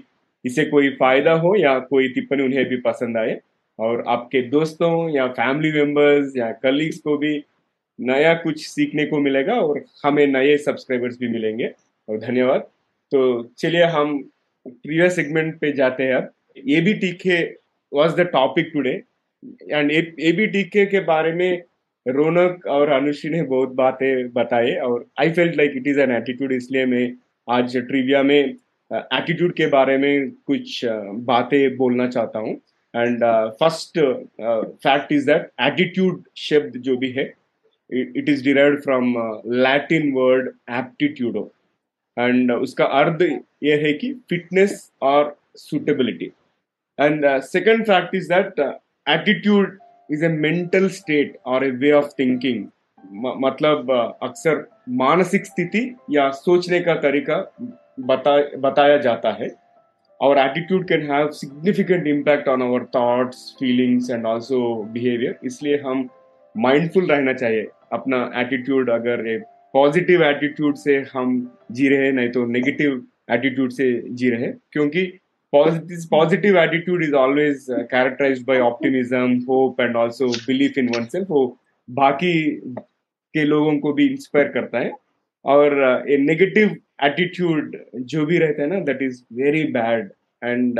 [0.45, 3.39] इससे कोई फ़ायदा हो या कोई टिप्पणी उन्हें भी पसंद आए
[3.79, 7.33] और आपके दोस्तों या फैमिली मेंबर्स या कलीग्स को भी
[7.99, 11.71] नया कुछ सीखने को मिलेगा और हमें नए सब्सक्राइबर्स भी मिलेंगे।
[12.07, 12.61] और धन्यवाद।
[13.11, 13.21] तो
[13.57, 14.17] चलिए हम
[14.65, 16.31] प्रीवियस सेगमेंट पे जाते हैं अब।
[16.69, 17.43] A B TK
[17.91, 18.91] was the topic today
[19.71, 21.61] and A B TK के बारे में
[22.05, 26.51] रौनक और अनुश्री ने बहुत बातें बताए और I felt like it is an attitude
[26.51, 27.11] इसलिए मैं
[27.47, 28.55] आज ट्रिविया में
[28.91, 30.79] एटीट्यूड के बारे में कुछ
[31.29, 32.53] बातें बोलना चाहता हूँ।
[32.93, 33.23] And
[33.59, 33.99] first
[34.83, 37.25] fact is that attitude शब्द जो भी है
[37.89, 39.13] it is derived from
[39.63, 41.51] Latin word aptitudo
[42.17, 43.21] and उसका अर्थ
[43.63, 46.31] ये है कि फिटनेस और suitability
[46.97, 48.59] and second fact is that
[49.07, 49.77] attitude
[50.09, 52.65] is a mental state और ए वे ऑफ़ थिंकिंग
[53.43, 53.91] मतलब
[54.23, 54.65] अक्सर
[54.97, 57.37] मानसिक स्थिति या सोचने का तरीका
[57.97, 59.49] बता बताया जाता है।
[60.19, 64.59] Our attitude can have significant impact on our thoughts, feelings, and also
[64.93, 65.33] behavior.
[65.45, 66.07] इसलिए हम
[66.55, 71.35] माइंडफुल रहना चाहिए। अपना एटीट्यूड अगर एक पॉजिटिव एटीट्यूड से हम
[71.71, 75.05] जी रहे हैं, नहीं तो नेगेटिव एटीट्यूड से जी रहे क्योंकि
[75.53, 81.45] positive attitude is always characterize by optimism hope and also belief in oneself वो
[81.87, 82.33] बाकी
[83.35, 84.91] के लोगों को भी इंस्पायर करता है।
[85.45, 90.09] और ए नेगेटिव एटीट्यूड जो भी रहता है ना that is very bad
[90.43, 90.79] and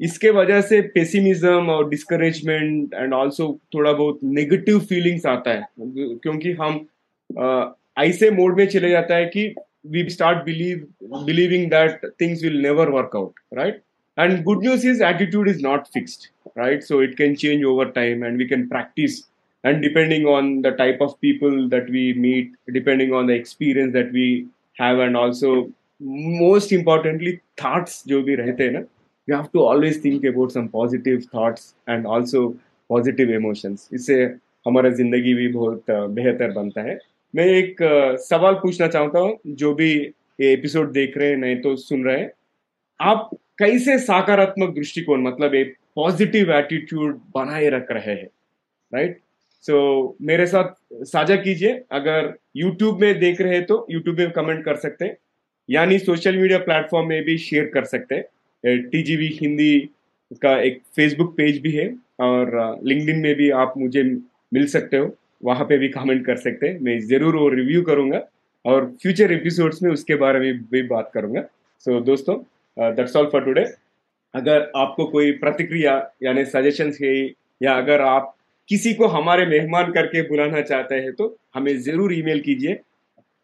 [0.00, 6.52] इसके वजह से पेसिमिज्म और डिस्करेजमेंट एंड आल्सो थोड़ा बहुत नेगेटिव फीलिंग्स आता है। क्योंकि
[6.52, 6.86] हम
[7.30, 7.64] uh,
[7.98, 9.54] ऐसे मोड में चले जाता है कि
[9.86, 10.86] we start believe
[11.26, 13.80] believing that things will never work out right
[14.18, 16.82] and good news is attitude is not fixed right?
[16.82, 19.24] So it can change over time and we can practice.
[19.64, 24.12] And depending on the type of people that we meet depending on the experience that
[24.12, 24.46] we
[24.78, 25.50] have and also
[26.00, 28.80] most importantly, thoughts जो भी रहते हैं ना,
[29.28, 32.42] you have to always think about some positive thoughts and also
[32.90, 33.88] positive emotions.
[33.92, 34.22] इससे
[34.66, 36.98] हमारा ज़िंदगी भी बहुत बेहतर बनता है।
[37.34, 37.76] मैं एक
[38.20, 39.92] सवाल पूछना चाहता हूँ, जो भी
[40.40, 42.30] ये एपिसोड देख रहे हैं, नहीं तो सुन रहे हैं।
[43.00, 48.28] आप कैसे सकारात्मक दृष्टिकोण मतलब एक पॉजिटिव एटीट्यूड बनाए रख रहे हैं?
[48.92, 49.18] राइट
[49.64, 54.30] सो so, मेरे साथ साझा कीजिए अगर YouTube में देख रहे हैं तो YouTube में
[54.30, 55.16] कमेंट कर सकते हैं
[55.68, 58.24] यानी सोशल मीडिया प्लेटफॉर्म में भी शेयर कर सकते हैं।
[58.64, 59.78] टी टीजीवी हिंदी
[60.42, 61.88] का एक फेसबुक पेज भी है
[62.20, 65.10] और लिंकडिन में भी आप मुझे मिल सकते हो
[65.44, 68.20] वहाँ पे भी कमेंट कर सकते हैं। मैं ज़रूर वो रिव्यू करूँगा
[68.64, 72.38] और फ्यूचर एपिसोड्स में उसके बारे में भी बात करूँगा। सो so, दोस्तों
[72.76, 73.66] दैट्स ऑल फॉर टुडे
[74.34, 75.92] अगर आपको कोई प्रतिक्रिया
[76.22, 77.14] यानी सजेशन है
[77.60, 78.35] या अगर आप
[78.68, 82.78] किसी को हमारे मेहमान करके बुलाना चाहते हैं तो हमें ज़रूर ईमेल कीजिए।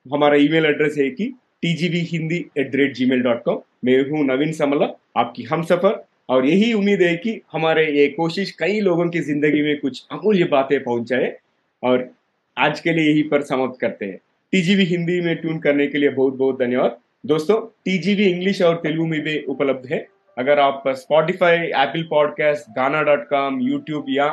[0.07, 1.27] हमारा ईमेल एड्रेस है कि
[1.63, 5.43] T G V Hindi at the rate Gmail dot com मैं हूँ नवीन समला, आपकी
[5.43, 9.79] हम सफ़र। और यही उम्मीद है कि हमारे ये कोशिश कई लोगों की ज़िंदगी में
[9.81, 11.37] कुछ अमूल्य बातें पहुँचाए।
[11.83, 12.09] और
[12.57, 14.19] आज के लिए यही पर समाप्त करते हैं।
[14.53, 19.07] टीजीवी हिंदी में ट्यून करने के लिए बहुत बहुत धन्यवाद। दोस्तों टीजीवी इंग्लिश और तेलुगु
[19.07, 20.07] में भी उपलब्ध है।
[20.37, 24.29] अगर आप Spotify Apple podcast Gaana dot com YouTube या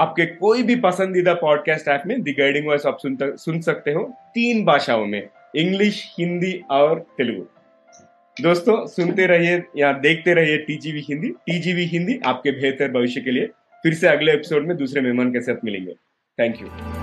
[0.00, 4.02] आपके कोई भी पसंदीदा पॉडकास्ट ऐप में दी गाइडिंग वॉइस आप सुन, सुन सकते हो
[4.34, 5.22] तीन भाषाओं में
[5.56, 7.46] इंग्लिश हिंदी और तेलुगु।
[8.36, 13.46] दोस्तों सुनते रहिए या देखते रहिए टीजीवी हिंदी टीजीवी हिंदी आपके बेहतर भविष्य के लिए
[13.82, 15.92] फिर से अगले एपिसोड में दूसरे मेहमान के साथ मिलेंगे।
[16.38, 16.99] Thank you